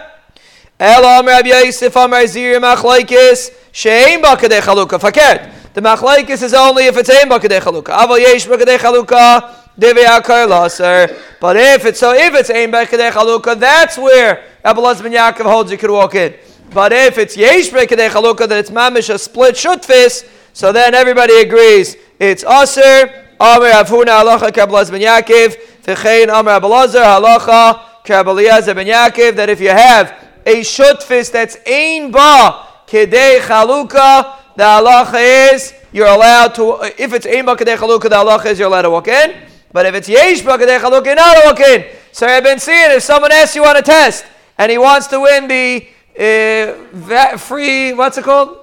El 0.81 1.05
Amr 1.05 1.29
Rabbi 1.29 1.49
Yosef 1.49 1.97
Amr 1.97 2.27
Zir 2.27 2.59
Machlaikis 2.61 3.51
Shein 3.73 4.23
Bakadei 4.23 4.61
Chalukah. 4.61 4.99
Fakert. 4.99 5.53
The 5.75 5.81
Machlaikis 5.83 6.43
is 6.43 6.55
only 6.55 6.87
if 6.87 6.97
it's 6.97 7.11
Ein 7.11 7.29
Bakadei 7.29 7.61
Chalukah. 7.61 7.95
Aval 7.95 8.19
Yesh 8.19 8.47
Bakadei 8.47 8.79
Chalukah. 8.79 9.62
But 9.75 11.57
if 11.57 11.87
it's 11.87 11.99
so, 11.99 12.13
if 12.13 12.35
it's 12.35 12.51
Ein 12.51 12.71
Bakadei 12.71 13.11
Chalukah, 13.11 13.59
that's 13.59 13.97
where 13.97 14.45
Abelaz 14.63 15.03
ben 15.03 15.13
Yaakov 15.13 15.45
holds 15.45 15.73
you 15.73 15.79
could 15.79 15.91
walk 15.91 16.15
in. 16.15 16.35
But 16.75 16.93
if 16.93 17.17
it's 17.17 17.37
Yesh 17.37 17.71
Bakadei 17.71 18.11
Chalukah, 18.11 18.47
that 18.49 18.59
it's 18.59 18.71
Mamish 18.71 19.09
a 19.13 19.19
split 19.19 19.55
shutfis, 19.55 20.29
so 20.53 20.73
then 20.73 20.95
everybody 20.95 21.41
agrees 21.41 21.97
it's 22.19 22.45
Aser. 22.45 23.11
Amr 23.41 23.71
Avhuna 23.71 24.23
halacha 24.23 24.51
Kabbalaz 24.51 24.91
ben 24.91 25.01
Yaakov. 25.01 25.57
V'chein 25.85 26.29
Amr 26.29 26.51
Abelazar 26.61 27.05
halacha 27.05 27.81
Kabbalaz 28.05 28.67
ben 28.75 28.87
Yaakov. 28.87 29.37
That 29.37 29.49
if 29.49 29.61
you 29.61 29.71
have 29.71 30.15
a 30.45 30.61
shutfis 30.61 31.33
that's 31.33 31.57
ein 31.67 32.11
ba 32.11 32.67
kedei 32.87 33.41
chaluka, 33.41 34.37
the 34.55 34.63
halacha 34.63 35.55
is 35.55 35.73
you're 35.93 36.07
allowed 36.07 36.55
to. 36.57 36.93
If 36.99 37.15
it's 37.15 37.27
ein 37.27 37.47
ba 37.47 37.57
kedei 37.57 37.77
chaluka, 37.77 38.03
the 38.03 38.17
halacha 38.17 38.47
is 38.47 38.59
you're 38.59 38.69
allowed 38.69 38.83
to 38.83 38.91
walk 38.91 39.09
in. 39.09 39.49
But 39.73 39.87
if 39.87 39.95
it's 39.95 40.09
yesh 40.09 40.43
chaluka, 40.43 41.05
you're 41.05 41.15
not 41.15 41.57
to 41.57 41.75
in. 41.75 41.97
So 42.13 42.27
I've 42.27 42.45
been 42.45 42.59
seeing 42.59 42.91
if 42.91 43.03
someone 43.03 43.33
asks 43.33 43.57
you 43.57 43.65
on 43.65 43.77
a 43.77 43.83
test 43.83 44.25
and 44.59 44.71
he 44.71 44.79
wants 44.79 45.07
to 45.09 45.21
win 45.21 45.49
the 45.49 45.87
uh, 46.19 47.37
free, 47.39 47.93
what's 47.95 48.19
it 48.19 48.25
called? 48.25 48.59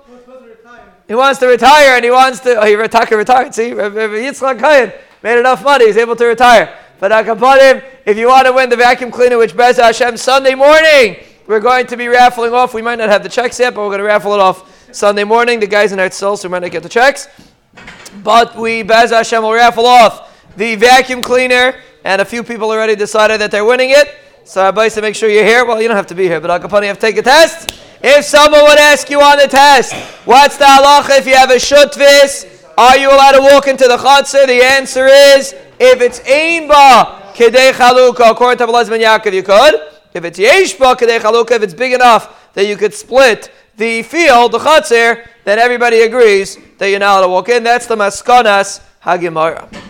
He 1.08 1.16
wants 1.16 1.40
to 1.40 1.48
retire 1.48 1.96
and 1.96 2.06
he 2.06 2.12
wants 2.12 2.40
to, 2.42 2.62
oh, 2.62 2.66
he 2.66 2.76
retired, 2.76 3.12
retired. 3.12 3.56
See, 3.56 3.72
Yitzchak 3.72 4.60
Kayan 4.60 4.94
made 5.24 5.40
enough 5.40 5.64
money, 5.64 5.88
he's 5.88 5.98
able 5.98 6.16
to 6.16 6.26
retire. 6.26 6.78
But 7.00 7.12
Akapadim, 7.12 7.84
if 8.06 8.18
you 8.18 8.28
want 8.28 8.46
to 8.46 8.54
win 8.54 8.70
the 8.70 8.76
vacuum 8.76 9.10
cleaner, 9.10 9.40
which 9.40 9.58
Bez 9.58 9.78
Hashem 9.78 10.18
Sunday 10.18 10.54
morning, 10.54 11.16
we're 11.48 11.60
going 11.60 11.88
to 11.88 11.98
be 11.98 12.08
raffling 12.08 12.54
off. 12.54 12.76
We 12.76 12.84
might 12.84 13.00
not 13.00 13.10
have 13.10 13.24
the 13.24 13.30
checks 13.30 13.60
yet, 13.60 13.74
but 13.74 13.82
we're 13.82 13.88
going 13.88 14.00
to 14.00 14.06
raffle 14.06 14.34
it 14.34 14.40
off 14.40 14.94
Sunday 14.94 15.24
morning. 15.24 15.60
The 15.60 15.66
guys 15.66 15.92
in 15.92 16.00
our 16.00 16.12
still, 16.12 16.38
so 16.38 16.48
we 16.48 16.52
might 16.52 16.62
not 16.62 16.70
get 16.70 16.84
the 16.84 16.90
checks. 16.90 17.28
But 18.24 18.56
we, 18.56 18.84
Bez 18.84 19.10
Hashem, 19.10 19.42
will 19.42 19.54
raffle 19.54 19.88
off 19.88 20.29
the 20.58 20.76
vacuum 20.76 21.22
cleaner, 21.22 21.76
and 22.04 22.22
a 22.22 22.26
few 22.26 22.44
people 22.44 22.72
already 22.72 22.96
decided 22.96 23.42
that 23.42 23.52
they're 23.52 23.66
winning 23.66 23.92
it. 23.92 24.16
So 24.46 24.68
advice 24.68 24.96
to 24.96 25.02
make 25.02 25.16
sure 25.16 25.30
you're 25.30 25.44
here. 25.44 25.66
Well, 25.66 25.82
you 25.82 25.88
don't 25.88 25.98
have 25.98 26.08
to 26.08 26.16
be 26.16 26.24
here, 26.24 26.40
but 26.40 26.50
I'll 26.50 26.60
Akapani 26.60 26.86
have 26.88 26.98
to 26.98 27.02
take 27.02 27.18
a 27.18 27.22
test. 27.22 27.72
If 28.02 28.26
someone 28.26 28.62
would 28.62 28.80
ask 28.80 29.10
you 29.10 29.22
on 29.22 29.38
the 29.38 29.48
test, 29.48 29.94
what's 30.26 30.58
the 30.58 30.66
halacha 30.66 31.20
if 31.20 31.28
you 31.28 31.36
have 31.36 31.52
a 31.52 31.56
shutvis? 31.56 32.46
Are 32.78 32.98
you 32.98 33.10
allowed 33.10 33.34
to 33.34 33.42
walk 33.42 33.68
into 33.68 33.88
the 33.88 33.98
chatzah? 33.98 34.48
The 34.48 34.64
answer 34.64 35.06
is, 35.06 35.54
if 35.80 36.02
it's 36.02 36.20
einba 36.22 37.34
kedei 37.34 37.74
chaluka, 37.74 38.32
according 38.32 38.58
to 38.60 38.72
Belazman 38.72 39.02
Yaakov, 39.02 39.34
you 39.34 39.44
could. 39.44 39.76
If 40.14 40.24
it's 40.24 40.40
yeshba 40.40 40.96
kedei 40.96 41.20
chaluka, 41.20 41.52
if 41.52 41.64
it's 41.64 41.74
big 41.74 41.94
enough 41.94 42.54
that 42.54 42.66
you 42.66 42.78
could 42.78 42.94
split 42.94 43.52
the 43.76 44.02
field, 44.04 44.54
the 44.54 44.60
chatzir, 44.60 45.28
then 45.44 45.60
everybody 45.60 46.02
agrees 46.02 46.58
that 46.78 46.88
you're 46.88 47.00
not 47.00 47.20
allowed 47.20 47.28
to 47.28 47.32
walk 47.32 47.50
in. 47.50 47.64
That's 47.64 47.86
the 47.86 47.96
maskanas 47.96 48.82
hagimara. 49.04 49.89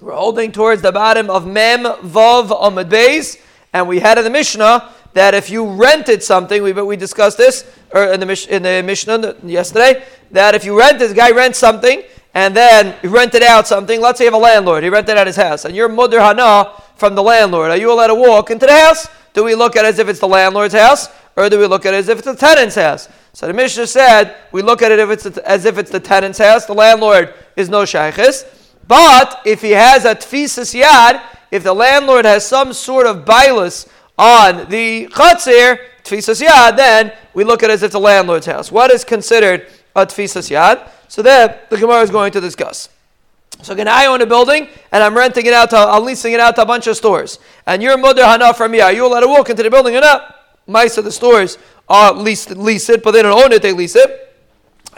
We're 0.00 0.14
holding 0.14 0.52
towards 0.52 0.80
the 0.80 0.92
bottom 0.92 1.28
of 1.28 1.44
Mem 1.44 1.82
Vav 1.82 2.50
Amud 2.50 2.88
Beis, 2.88 3.36
and 3.72 3.88
we 3.88 3.98
had 3.98 4.16
in 4.16 4.22
the 4.22 4.30
Mishnah 4.30 4.92
that 5.14 5.34
if 5.34 5.50
you 5.50 5.66
rented 5.66 6.22
something, 6.22 6.62
we, 6.62 6.70
we 6.70 6.96
discussed 6.96 7.36
this 7.36 7.68
er, 7.92 8.12
in 8.12 8.20
the, 8.20 8.46
in 8.48 8.62
the 8.62 8.80
Mishnah 8.86 9.34
yesterday, 9.42 10.04
that 10.30 10.54
if 10.54 10.64
you 10.64 10.78
rent, 10.78 11.00
this 11.00 11.12
guy 11.12 11.32
rents 11.32 11.58
something, 11.58 12.04
and 12.32 12.54
then 12.54 12.94
he 13.02 13.08
rented 13.08 13.42
out 13.42 13.66
something, 13.66 14.00
let's 14.00 14.18
say 14.18 14.26
you 14.26 14.30
have 14.30 14.40
a 14.40 14.44
landlord, 14.44 14.84
he 14.84 14.88
rented 14.88 15.18
out 15.18 15.26
his 15.26 15.34
house, 15.34 15.64
and 15.64 15.74
you're 15.74 15.88
Mudr 15.88 16.20
Hana 16.20 16.80
from 16.94 17.16
the 17.16 17.22
landlord, 17.22 17.72
are 17.72 17.76
you 17.76 17.92
allowed 17.92 18.06
to 18.06 18.14
walk 18.14 18.52
into 18.52 18.66
the 18.66 18.80
house? 18.80 19.08
Do 19.34 19.42
we 19.42 19.56
look 19.56 19.74
at 19.74 19.84
it 19.84 19.88
as 19.88 19.98
if 19.98 20.08
it's 20.08 20.20
the 20.20 20.28
landlord's 20.28 20.74
house, 20.74 21.08
or 21.36 21.48
do 21.48 21.58
we 21.58 21.66
look 21.66 21.86
at 21.86 21.94
it 21.94 21.96
as 21.96 22.08
if 22.08 22.18
it's 22.18 22.26
the 22.28 22.36
tenant's 22.36 22.76
house? 22.76 23.08
So 23.32 23.48
the 23.48 23.52
Mishnah 23.52 23.88
said, 23.88 24.36
we 24.52 24.62
look 24.62 24.80
at 24.80 24.92
it 24.92 25.00
if 25.00 25.10
it's 25.10 25.26
as 25.38 25.64
if 25.64 25.76
it's 25.76 25.90
the 25.90 25.98
tenant's 25.98 26.38
house, 26.38 26.66
the 26.66 26.74
landlord 26.74 27.34
is 27.56 27.68
no 27.68 27.82
shaykhis. 27.82 28.44
But 28.88 29.42
if 29.44 29.60
he 29.60 29.72
has 29.72 30.06
a 30.06 30.14
tfisas 30.14 30.74
yad, 30.74 31.22
if 31.50 31.62
the 31.62 31.74
landlord 31.74 32.24
has 32.24 32.46
some 32.46 32.72
sort 32.72 33.06
of 33.06 33.24
bailus 33.24 33.86
on 34.18 34.68
the 34.70 35.06
chatzir, 35.08 35.78
tfisas 36.02 36.44
yad, 36.44 36.76
then 36.76 37.12
we 37.34 37.44
look 37.44 37.62
at 37.62 37.70
it 37.70 37.74
as 37.74 37.82
if 37.82 37.88
it's 37.88 37.94
a 37.94 37.98
landlord's 37.98 38.46
house. 38.46 38.72
What 38.72 38.90
is 38.90 39.04
considered 39.04 39.66
a 39.94 40.06
tfisas 40.06 40.50
yad? 40.50 40.88
So 41.08 41.22
that 41.22 41.68
the 41.70 41.76
Gemara 41.76 42.00
is 42.00 42.10
going 42.10 42.32
to 42.32 42.40
discuss. 42.40 42.88
So 43.62 43.72
again, 43.72 43.88
I 43.88 44.06
own 44.06 44.22
a 44.22 44.26
building 44.26 44.68
and 44.92 45.02
I'm 45.02 45.16
renting 45.16 45.44
it 45.44 45.52
out 45.52 45.70
to, 45.70 45.76
I'm 45.76 46.04
leasing 46.04 46.32
it 46.32 46.40
out 46.40 46.54
to 46.56 46.62
a 46.62 46.66
bunch 46.66 46.86
of 46.86 46.96
stores. 46.96 47.38
And 47.66 47.82
you're 47.82 47.96
mother 47.98 48.24
hana 48.24 48.54
from 48.54 48.72
me. 48.72 48.80
Are 48.80 48.92
you 48.92 49.06
allowed 49.06 49.20
to 49.20 49.28
walk 49.28 49.50
into 49.50 49.62
the 49.62 49.70
building 49.70 49.96
or 49.96 50.00
not? 50.00 50.34
Most 50.66 50.96
of 50.98 51.04
the 51.04 51.12
stores 51.12 51.58
are 51.88 52.12
lease, 52.12 52.48
lease 52.50 52.88
it, 52.88 53.02
but 53.02 53.12
they 53.12 53.22
don't 53.22 53.38
own 53.38 53.52
it, 53.52 53.62
they 53.62 53.72
lease 53.72 53.96
it. 53.96 54.27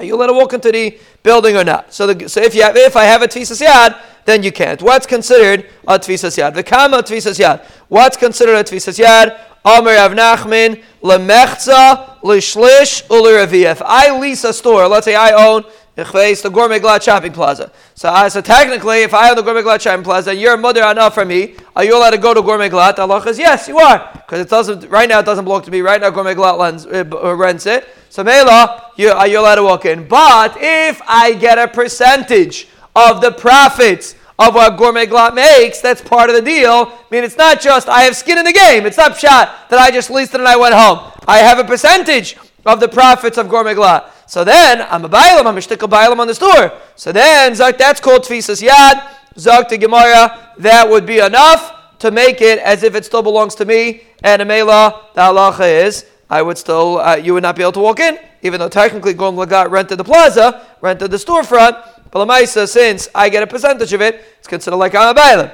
Are 0.00 0.04
you 0.04 0.14
allowed 0.14 0.28
to 0.28 0.32
walk 0.32 0.54
into 0.54 0.72
the 0.72 0.98
building 1.22 1.58
or 1.58 1.64
not? 1.64 1.92
So, 1.92 2.06
the, 2.06 2.26
so 2.26 2.40
if, 2.40 2.54
you 2.54 2.62
have, 2.62 2.74
if 2.74 2.96
I 2.96 3.04
have 3.04 3.20
a 3.20 3.28
tvisas 3.28 3.60
yad, 3.60 4.00
then 4.24 4.42
you 4.42 4.50
can't. 4.50 4.80
What's 4.80 5.04
considered 5.04 5.66
a 5.86 5.98
tvisas 5.98 6.38
yad? 6.38 6.54
The 6.54 6.62
kama 6.62 7.02
tvisas 7.02 7.38
yad. 7.38 7.62
What's 7.88 8.16
considered 8.16 8.54
a 8.54 8.64
tvisas 8.64 8.98
yad? 8.98 9.38
Amr 9.62 9.90
Rav 9.90 10.12
Nachman, 10.12 10.82
lemechza, 11.02 12.18
lishlish, 12.22 13.06
uliravia. 13.08 13.72
If 13.72 13.82
I 13.84 14.18
lease 14.18 14.44
a 14.44 14.54
store, 14.54 14.88
let's 14.88 15.04
say 15.04 15.14
I 15.14 15.32
own 15.32 15.64
the 15.96 16.50
Gourmet 16.52 16.78
Glatt 16.78 17.02
Shopping 17.02 17.32
Plaza. 17.32 17.70
So, 17.94 18.08
uh, 18.08 18.28
so 18.28 18.40
technically, 18.40 19.02
if 19.02 19.12
I 19.12 19.26
have 19.26 19.36
the 19.36 19.42
Gourmet 19.42 19.62
Glatt 19.62 19.80
Shopping 19.80 20.04
Plaza, 20.04 20.34
you're 20.34 20.54
a 20.54 20.58
mother 20.58 20.82
enough 20.84 21.14
for 21.14 21.24
me. 21.24 21.56
Are 21.76 21.84
you 21.84 21.96
allowed 21.96 22.10
to 22.10 22.18
go 22.18 22.32
to 22.32 22.42
Gourmet 22.42 22.68
Glatt? 22.68 22.98
Allah 22.98 23.22
says 23.22 23.38
yes, 23.38 23.68
you 23.68 23.78
are, 23.78 24.10
because 24.14 24.40
it 24.40 24.48
doesn't. 24.48 24.88
Right 24.88 25.08
now, 25.08 25.18
it 25.20 25.26
doesn't 25.26 25.44
belong 25.44 25.62
to 25.62 25.70
me. 25.70 25.80
Right 25.80 26.00
now, 26.00 26.10
Gourmet 26.10 26.34
Glatt 26.34 26.58
lends, 26.58 26.86
uh, 26.86 27.36
rents 27.36 27.66
it. 27.66 27.88
So 28.08 28.24
Mela, 28.24 28.90
you 28.96 29.10
are 29.10 29.28
you 29.28 29.38
allowed 29.38 29.56
to 29.56 29.62
walk 29.62 29.84
in. 29.84 30.08
But 30.08 30.56
if 30.58 31.00
I 31.06 31.34
get 31.34 31.58
a 31.58 31.68
percentage 31.68 32.66
of 32.96 33.20
the 33.20 33.30
profits 33.30 34.14
of 34.38 34.54
what 34.54 34.76
Gourmet 34.78 35.06
Glatt 35.06 35.34
makes, 35.34 35.80
that's 35.80 36.00
part 36.00 36.30
of 36.30 36.36
the 36.36 36.42
deal. 36.42 36.92
I 36.92 37.04
mean, 37.10 37.24
it's 37.24 37.36
not 37.36 37.60
just 37.60 37.88
I 37.88 38.02
have 38.02 38.16
skin 38.16 38.38
in 38.38 38.44
the 38.44 38.52
game. 38.52 38.86
It's 38.86 38.96
not 38.96 39.18
shot 39.18 39.68
that 39.70 39.78
I 39.78 39.90
just 39.90 40.10
leased 40.10 40.34
it 40.34 40.40
and 40.40 40.48
I 40.48 40.56
went 40.56 40.74
home. 40.74 41.12
I 41.28 41.38
have 41.38 41.58
a 41.58 41.64
percentage 41.64 42.36
of 42.66 42.80
the 42.80 42.88
profits 42.88 43.38
of 43.38 43.48
Gourmet 43.48 43.74
Glatt. 43.74 44.10
So 44.30 44.44
then 44.44 44.82
I'm 44.82 45.04
a 45.04 45.08
bailam, 45.08 45.44
I'm 45.44 45.56
a 45.56 45.60
shtickle 45.60 45.88
bailam 45.88 46.20
on 46.20 46.28
the 46.28 46.36
store. 46.36 46.72
So 46.94 47.10
then 47.10 47.52
that's 47.54 48.00
called 48.00 48.22
tfisas 48.22 48.62
yad. 48.62 49.04
Zak 49.36 49.66
to 49.70 49.76
Gemara, 49.76 50.54
that 50.58 50.88
would 50.88 51.04
be 51.04 51.18
enough 51.18 51.98
to 51.98 52.12
make 52.12 52.40
it 52.40 52.60
as 52.60 52.84
if 52.84 52.94
it 52.94 53.04
still 53.04 53.24
belongs 53.24 53.56
to 53.56 53.64
me. 53.64 54.02
And 54.22 54.40
a 54.40 54.44
mela, 54.44 55.06
the 55.14 55.22
halacha 55.22 55.84
is, 55.84 56.06
I 56.30 56.42
would 56.42 56.58
still, 56.58 56.98
uh, 56.98 57.16
you 57.16 57.34
would 57.34 57.42
not 57.42 57.56
be 57.56 57.62
able 57.62 57.72
to 57.72 57.80
walk 57.80 57.98
in, 57.98 58.20
even 58.42 58.60
though 58.60 58.68
technically 58.68 59.14
Gourmet 59.14 59.46
Glatt 59.46 59.68
rented 59.68 59.98
the 59.98 60.04
plaza, 60.04 60.64
rented 60.80 61.10
the 61.10 61.16
storefront. 61.16 61.84
But 62.12 62.24
Lamaisa, 62.24 62.68
since 62.68 63.08
I 63.12 63.30
get 63.30 63.42
a 63.42 63.48
percentage 63.48 63.92
of 63.92 64.00
it, 64.00 64.22
it's 64.38 64.46
considered 64.46 64.76
like 64.76 64.94
I'm 64.94 65.16
a 65.16 65.18
bailam. 65.18 65.52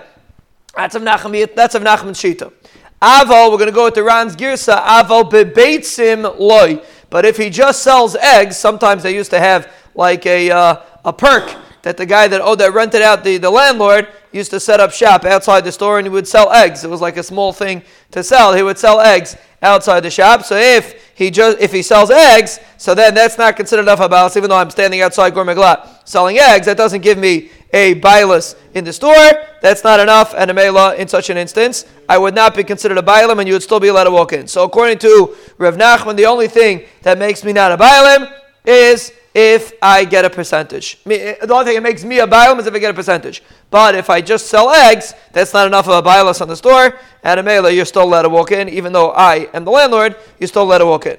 That's 0.77 0.95
of 0.95 1.01
Nachman, 1.01 1.55
that's 1.55 1.75
of 1.75 1.83
Nachman 1.83 2.11
Shita. 2.11 2.53
Aval, 3.01 3.51
we're 3.51 3.59
going 3.59 3.67
to 3.67 3.73
go 3.73 3.85
with 3.85 3.95
the 3.95 4.03
Ran's 4.03 4.37
Girsa. 4.37 4.83
Aval 4.83 5.31
bebeitzim 5.31 6.39
loy. 6.39 6.83
But 7.11 7.25
if 7.25 7.37
he 7.37 7.51
just 7.51 7.83
sells 7.83 8.17
eggs, 8.17 8.57
sometimes 8.57 9.03
they 9.03 9.15
used 9.15 9.31
to 9.31 9.39
have 9.39 9.73
like 9.95 10.27
a, 10.27 10.51
uh, 10.51 10.83
a 11.05 11.13
perk 11.13 11.55
that 11.83 11.97
the 11.97 12.07
guy 12.07 12.27
that 12.27 12.41
oh 12.41 12.57
that 12.57 12.73
rented 12.75 13.01
out 13.01 13.23
the, 13.23 13.37
the 13.37 13.49
landlord 13.49 14.09
used 14.33 14.51
to 14.51 14.59
set 14.59 14.81
up 14.81 14.93
shop 14.93 15.25
outside 15.25 15.65
the 15.65 15.71
store 15.71 15.99
and 15.99 16.07
he 16.07 16.11
would 16.11 16.27
sell 16.27 16.53
eggs. 16.53 16.83
It 16.83 16.91
was 16.91 17.01
like 17.01 17.17
a 17.17 17.23
small 17.23 17.53
thing 17.53 17.83
to 18.11 18.25
sell. 18.25 18.55
He 18.55 18.63
would 18.63 18.77
sell 18.77 19.01
eggs 19.01 19.37
outside 19.63 20.01
the 20.01 20.11
shop. 20.11 20.43
So 20.43 20.57
if 20.57 21.06
he 21.17 21.31
just 21.31 21.59
if 21.61 21.73
he 21.73 21.81
sells 21.81 22.11
eggs, 22.11 22.61
so 22.77 22.95
then 22.95 23.15
that's 23.15 23.39
not 23.39 23.57
considered 23.57 23.83
enough 23.83 24.01
about 24.01 24.37
even 24.37 24.51
though 24.51 24.59
I'm 24.59 24.69
standing 24.69 25.01
outside 25.01 25.33
Gourmet 25.33 25.55
Glatt 25.55 26.07
selling 26.07 26.37
eggs, 26.39 26.67
that 26.67 26.77
doesn't 26.77 27.01
give 27.01 27.17
me 27.17 27.51
a 27.73 27.95
bilus 27.95 28.55
in 28.75 28.85
the 28.85 28.93
store. 28.93 29.33
That's 29.63 29.83
not 29.83 29.99
enough, 29.99 30.35
and 30.37 30.51
a 30.51 30.55
mela 30.55 30.95
in 30.95 31.09
such 31.09 31.31
an 31.31 31.39
instance, 31.39 31.87
I 32.07 32.19
would 32.19 32.35
not 32.35 32.55
be 32.55 32.63
considered 32.65 32.99
a 32.99 33.03
bilim, 33.03 33.39
and 33.39 33.49
you 33.49 33.55
would 33.55 33.63
still 33.63 33.81
be 33.81 33.89
allowed 33.89 34.05
to 34.05 34.11
walk 34.11 34.35
in. 34.35 34.47
So 34.47 34.63
according 34.63 34.99
to 34.99 35.35
Rev 35.57 35.77
Nachman, 35.77 36.17
the 36.17 36.27
only 36.27 36.49
thing 36.49 36.85
that 37.01 37.17
makes 37.17 37.43
me 37.45 37.55
not 37.55 37.73
a 37.73 37.79
bilim 37.79 38.31
is 38.67 39.11
if 39.39 39.75
I 39.83 40.07
get 40.07 40.25
a 40.25 40.31
percentage. 40.31 40.99
Eh, 41.05 41.35
the 41.45 41.53
only 41.53 41.67
thing 41.67 41.75
that 41.75 41.83
makes 41.83 42.03
me 42.03 42.21
a 42.21 42.27
bilim 42.27 42.59
is 42.59 42.67
if 42.67 42.73
I 42.73 42.79
get 42.79 42.91
a 42.91 42.95
percentage. 42.95 43.43
But 43.71 43.95
if 43.95 44.09
I 44.09 44.23
just 44.23 44.47
sell 44.47 44.71
eggs, 44.71 45.13
that's 45.31 45.53
not 45.53 45.67
enough 45.67 45.87
of 45.87 45.93
a 45.93 46.01
bilus 46.01 46.41
on 46.41 46.49
the 46.49 46.57
store, 46.57 46.99
and 47.23 47.39
a 47.39 47.43
mela, 47.43 47.71
you're 47.71 47.85
still 47.85 48.05
allowed 48.05 48.23
to 48.23 48.31
walk 48.31 48.51
in, 48.51 48.67
even 48.71 48.95
though 48.95 49.11
I 49.11 49.51
am 49.53 49.67
the 49.67 49.71
landlord, 49.71 50.17
you're 50.39 50.49
still 50.49 50.63
allowed 50.63 50.79
to 50.79 50.87
walk 50.87 51.05
in. 51.05 51.19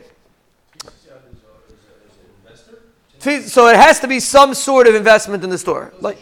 So 3.45 3.67
it 3.67 3.75
has 3.75 3.99
to 3.99 4.07
be 4.07 4.19
some 4.19 4.55
sort 4.55 4.87
of 4.87 4.95
investment 4.95 5.43
in 5.43 5.51
the 5.51 5.57
store. 5.59 5.93
Like, 5.99 6.17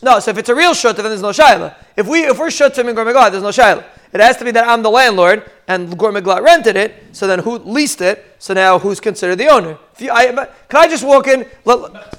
no, 0.00 0.20
so 0.20 0.30
if 0.30 0.38
it's 0.38 0.48
a 0.48 0.54
real 0.54 0.72
shut, 0.72 0.96
then 0.96 1.04
there's 1.04 1.20
no 1.20 1.30
shaila. 1.30 1.74
If 1.96 2.06
we 2.06 2.20
if 2.20 2.38
we're 2.38 2.48
shutim 2.48 2.88
in 2.88 2.94
Gourmet 2.94 3.12
there's 3.12 3.42
no 3.42 3.50
shaila. 3.50 3.84
It 4.12 4.20
has 4.20 4.36
to 4.38 4.44
be 4.44 4.50
that 4.52 4.66
I'm 4.66 4.82
the 4.82 4.90
landlord 4.90 5.50
and 5.66 5.96
Gourmet 5.98 6.20
Glatt 6.20 6.42
rented 6.42 6.76
it. 6.76 6.94
So 7.12 7.26
then 7.26 7.40
who 7.40 7.58
leased 7.58 8.00
it? 8.00 8.36
So 8.38 8.54
now 8.54 8.78
who's 8.78 9.00
considered 9.00 9.36
the 9.36 9.48
owner? 9.48 9.78
You, 9.98 10.10
I, 10.10 10.26
can 10.68 10.80
I 10.80 10.88
just 10.88 11.04
walk 11.04 11.26
in? 11.26 11.46
Let, 11.64 12.16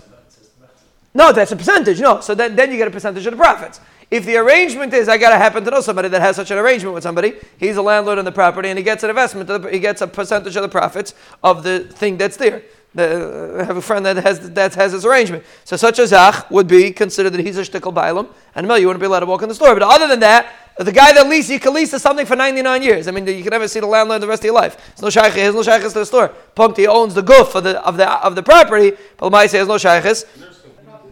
no, 1.13 1.31
that's 1.31 1.51
a 1.51 1.55
percentage. 1.55 1.99
No, 1.99 2.21
so 2.21 2.35
then, 2.35 2.55
then 2.55 2.71
you 2.71 2.77
get 2.77 2.87
a 2.87 2.91
percentage 2.91 3.25
of 3.25 3.31
the 3.31 3.37
profits. 3.37 3.81
If 4.11 4.25
the 4.25 4.37
arrangement 4.37 4.93
is, 4.93 5.07
I 5.07 5.17
got 5.17 5.29
to 5.29 5.37
happen 5.37 5.63
to 5.65 5.71
know 5.71 5.81
somebody 5.81 6.09
that 6.09 6.21
has 6.21 6.35
such 6.35 6.49
an 6.49 6.57
arrangement 6.57 6.95
with 6.95 7.03
somebody, 7.03 7.35
he's 7.57 7.77
a 7.77 7.81
landlord 7.81 8.17
on 8.17 8.25
the 8.25 8.31
property 8.31 8.69
and 8.69 8.77
he 8.77 8.83
gets 8.83 9.03
an 9.03 9.09
investment, 9.09 9.71
he 9.71 9.79
gets 9.79 10.01
a 10.01 10.07
percentage 10.07 10.55
of 10.55 10.63
the 10.63 10.69
profits 10.69 11.13
of 11.43 11.63
the 11.63 11.81
thing 11.81 12.17
that's 12.17 12.37
there. 12.37 12.63
The, 12.95 13.57
I 13.59 13.63
have 13.65 13.77
a 13.77 13.83
friend 13.83 14.03
that 14.07 14.17
has 14.17 14.49
that 14.51 14.73
has 14.73 14.93
this 14.93 15.05
arrangement. 15.05 15.43
So 15.63 15.77
such 15.77 15.99
a 15.99 16.07
zach 16.07 16.49
would 16.49 16.67
be 16.67 16.91
considered 16.91 17.33
that 17.33 17.41
he's 17.41 17.57
a 17.59 17.61
shtickle 17.61 17.93
bailam, 17.93 18.29
and 18.55 18.67
no, 18.67 18.73
you 18.73 18.87
wouldn't 18.87 18.99
be 18.99 19.05
allowed 19.05 19.19
to 19.19 19.27
walk 19.27 19.43
in 19.43 19.49
the 19.49 19.53
store. 19.53 19.75
But 19.75 19.83
other 19.83 20.07
than 20.07 20.21
that, 20.21 20.51
the 20.85 20.93
guy 20.93 21.11
that 21.11 21.27
leases, 21.27 21.51
you 21.51 21.59
can 21.59 21.73
lease 21.73 21.91
something 21.91 22.25
for 22.25 22.37
99 22.37 22.81
years. 22.81 23.07
I 23.09 23.11
mean, 23.11 23.27
you 23.27 23.43
can 23.43 23.51
never 23.51 23.67
see 23.67 23.81
the 23.81 23.85
landlord 23.85 24.21
the 24.21 24.27
rest 24.27 24.41
of 24.41 24.45
your 24.45 24.53
life. 24.53 24.91
It's 24.93 25.01
no 25.01 25.09
shaykh, 25.09 25.33
there's 25.33 25.53
no 25.53 25.61
shaykhs 25.61 25.91
to 25.91 25.99
the 25.99 26.05
store. 26.05 26.33
Punkti 26.55 26.87
owns 26.87 27.13
the 27.13 27.21
goof 27.21 27.53
of 27.55 27.65
the 27.65 27.81
of 27.85 27.97
the 27.97 28.09
of 28.09 28.35
the 28.35 28.43
property, 28.43 28.95
but 29.17 29.31
Maisi 29.31 29.57
has 29.57 29.67
no 29.67 29.77
shaykhs. 29.77 30.23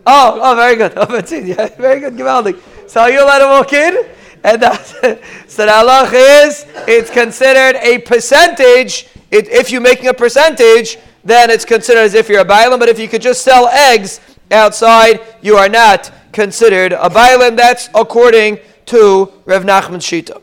Oh, 0.09 0.39
oh, 0.41 0.55
very 0.55 0.77
good. 0.77 0.93
Oh, 0.97 1.05
very 1.05 1.99
good, 1.99 2.15
Givaldik. 2.15 2.61
So 2.87 3.07
you 3.07 3.25
let 3.25 3.41
him 3.41 3.49
walk 3.49 3.73
in, 3.73 4.05
and 4.45 4.61
that's, 4.61 4.91
so 5.53 5.65
the 5.65 5.71
halach 5.71 6.13
is 6.13 6.65
it's 6.87 7.09
considered 7.09 7.75
a 7.81 7.97
percentage. 7.99 9.09
It, 9.31 9.49
if 9.49 9.69
you're 9.69 9.81
making 9.81 10.07
a 10.07 10.13
percentage, 10.13 10.97
then 11.25 11.49
it's 11.49 11.65
considered 11.65 11.99
as 11.99 12.13
if 12.13 12.29
you're 12.29 12.39
a 12.39 12.45
bailam. 12.45 12.79
But 12.79 12.87
if 12.87 12.97
you 12.99 13.09
could 13.09 13.21
just 13.21 13.41
sell 13.41 13.67
eggs 13.67 14.21
outside, 14.49 15.19
you 15.41 15.57
are 15.57 15.67
not 15.67 16.09
considered 16.31 16.93
a 16.93 17.09
bailam. 17.09 17.57
That's 17.57 17.89
according 17.93 18.59
to 18.87 19.31
Rev 19.45 19.63
Nachman 19.63 20.01
Shita. 20.01 20.41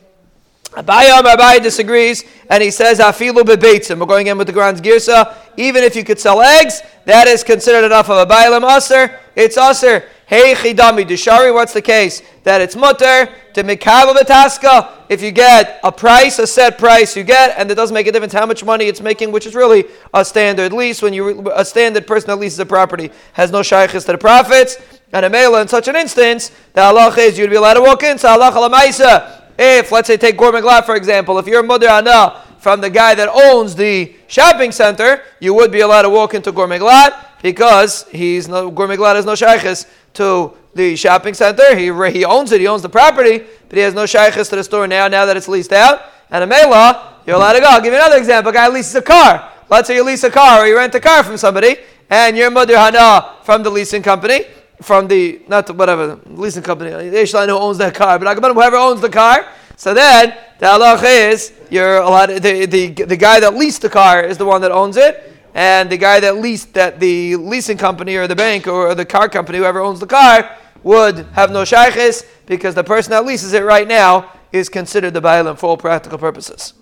Abayam 0.75 1.23
Abai 1.23 1.63
disagrees, 1.63 2.25
and 2.51 2.63
he 2.63 2.71
says 2.71 2.99
afilu 2.99 3.43
bebeitzim. 3.43 4.01
We're 4.01 4.07
going 4.07 4.27
in 4.27 4.37
with 4.37 4.49
the 4.49 4.53
Ran 4.53 4.77
girsa. 4.77 5.37
Even 5.57 5.85
if 5.85 5.95
you 5.95 6.03
could 6.03 6.19
sell 6.19 6.41
eggs, 6.41 6.83
that 7.05 7.29
is 7.29 7.45
considered 7.45 7.87
enough 7.87 8.11
of 8.11 8.29
a 8.29 8.33
bailam 8.33 8.65
aser. 8.77 9.21
It's 9.37 9.57
aser. 9.57 10.05
Hey 10.27 10.55
chidami 10.55 11.07
deshari. 11.07 11.55
What's 11.55 11.75
the 11.75 11.83
case? 11.83 12.23
That 12.43 12.61
it's 12.61 12.75
mutter 12.75 13.29
to 13.53 13.63
mikabel 13.63 14.17
betaska. 14.17 14.91
If 15.09 15.23
you 15.23 15.31
get 15.31 15.79
a 15.85 15.93
price, 15.93 16.41
a 16.41 16.47
set 16.47 16.77
price, 16.77 17.17
you 17.17 17.23
get, 17.23 17.57
and 17.57 17.71
it 17.71 17.77
doesn't 17.77 17.95
make 17.95 18.09
a 18.09 18.13
difference 18.13 18.33
how 18.33 18.47
much 18.47 18.65
money 18.65 18.87
it's 18.87 19.01
making, 19.01 19.31
which 19.31 19.47
is 19.47 19.55
really 19.55 19.85
a 20.13 20.25
standard 20.25 20.73
lease. 20.73 21.03
When 21.03 21.13
you 21.13 21.53
a 21.55 21.65
standard 21.65 22.09
person 22.09 22.29
that 22.29 22.37
leases 22.37 22.59
a 22.59 22.67
property 22.67 23.13
has 23.35 23.53
no 23.53 23.61
shaykhis 23.61 24.07
to 24.07 24.13
the 24.13 24.19
profits. 24.19 24.77
And 25.15 25.25
a 25.25 25.31
mela 25.31 25.63
in 25.63 25.69
such 25.69 25.87
an 25.87 25.95
instance, 25.95 26.51
the 26.73 26.81
halach 26.81 27.17
is 27.19 27.39
you'd 27.39 27.49
be 27.49 27.55
allowed 27.55 27.75
to 27.75 27.83
walk 27.83 28.03
in. 28.03 28.19
So 28.19 28.37
halach 28.37 28.51
alamaisa. 28.51 29.43
If, 29.57 29.93
let's 29.93 30.09
say, 30.09 30.17
take 30.17 30.37
Gourmet 30.37 30.61
Glatt, 30.61 30.85
for 30.85 30.97
example, 30.97 31.39
if 31.39 31.47
you're 31.47 31.63
mother 31.63 31.89
ana 31.89 32.43
from 32.59 32.81
the 32.81 32.91
guy 32.91 33.15
that 33.15 33.29
owns 33.29 33.77
the 33.77 34.13
shopping 34.27 34.73
center, 34.73 35.23
you 35.39 35.55
would 35.55 35.71
be 35.71 35.81
allowed 35.81 36.03
to 36.03 36.11
walk 36.11 36.35
into 36.35 36.51
Gourmet 36.51 36.81
Glatt 36.81 37.27
because 37.43 38.09
he's 38.09 38.49
no, 38.49 38.73
Gourmet 38.73 38.97
Glatt 38.97 39.15
has 39.15 39.25
no 39.25 39.35
shaykhis 39.35 39.89
to 40.15 40.53
the 40.75 40.97
shopping 40.97 41.33
center. 41.33 41.77
He, 41.77 41.85
he 42.11 42.25
owns 42.25 42.51
it, 42.51 42.61
he 42.61 42.67
owns 42.67 42.83
the 42.83 42.89
property, 42.89 43.39
but 43.69 43.77
he 43.77 43.85
has 43.85 43.95
no 43.95 44.03
shaykhis 44.07 44.51
to 44.51 44.57
the 44.57 44.65
store 44.65 44.89
now, 44.89 45.07
now 45.07 45.27
that 45.27 45.37
it's 45.37 45.47
leased 45.47 45.73
out. 45.73 46.07
And 46.33 46.43
a 46.43 46.47
mela, 46.49 47.21
you're 47.25 47.37
allowed 47.37 47.53
to 47.53 47.61
go. 47.61 47.67
I'll 47.69 47.81
give 47.81 47.93
you 47.93 48.01
another 48.01 48.17
example. 48.17 48.51
A 48.51 48.53
guy 48.53 48.67
leases 48.67 48.97
a 48.97 49.03
car. 49.03 49.53
Let's 49.71 49.87
say 49.87 49.95
you 49.95 50.03
lease 50.03 50.25
a 50.25 50.31
car 50.31 50.65
or 50.65 50.67
you 50.67 50.77
rent 50.77 50.93
a 50.97 51.01
car 51.01 51.23
from 51.23 51.37
somebody, 51.37 51.77
and 52.11 52.37
you're 52.37 52.51
mother 52.51 52.77
hana 52.77 53.37
from 53.45 53.63
the 53.63 53.71
leasing 53.71 54.03
company 54.03 54.47
from 54.83 55.09
the 55.09 55.43
not 55.49 55.75
whatever 55.77 56.19
leasing 56.27 56.63
company, 56.63 56.91
Ishline 56.91 57.49
who 57.49 57.57
owns 57.57 57.79
that 57.79 57.95
car, 57.95 58.19
but 58.19 58.37
whoever 58.37 58.77
owns 58.77 59.01
the 59.01 59.09
car. 59.09 59.47
So 59.77 59.93
then 59.95 60.37
the 60.59 60.67
halacha 60.67 61.33
is 61.33 61.53
you're 61.71 61.99
allowed 61.99 62.31
the, 62.31 62.67
the 62.67 62.91
the 62.91 63.17
guy 63.17 63.41
that 63.41 63.55
leased 63.55 63.83
the 63.83 63.91
car 63.91 64.23
is 64.23 64.39
the 64.39 64.45
one 64.45 64.61
that 64.63 64.71
owns 64.71 64.97
it, 64.97 65.33
and 65.55 65.91
the 65.91 65.97
guy 65.97 66.21
that 66.21 66.37
leased 66.37 66.75
that 66.75 67.01
the 67.01 67.37
leasing 67.37 67.79
company 67.79 68.17
or 68.17 68.27
the 68.27 68.37
bank 68.37 68.67
or 68.67 68.95
the 68.95 69.05
car 69.05 69.29
company, 69.29 69.59
whoever 69.59 69.81
owns 69.81 70.01
the 70.01 70.07
car, 70.07 70.57
would 70.83 71.19
have 71.33 71.51
no 71.51 71.63
shaykhis 71.63 72.25
because 72.47 72.75
the 72.75 72.85
person 72.85 73.11
that 73.11 73.25
leases 73.25 73.53
it 73.53 73.65
right 73.65 73.89
now 73.89 74.31
is 74.53 74.69
considered 74.69 75.13
the 75.13 75.23
bailam 75.23 75.59
for 75.59 75.71
all 75.71 75.77
practical 75.77 76.19
purposes. 76.19 76.75